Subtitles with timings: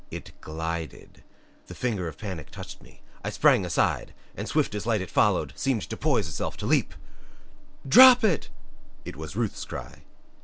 [0.09, 1.23] It GLIDED.
[1.67, 3.03] The finger of panic touched me.
[3.23, 6.95] I sprang aside, and swift as light it followed, seemed to poise itself to leap.
[7.87, 8.49] "Drop it!"
[9.05, 10.01] It was Ruth's cry.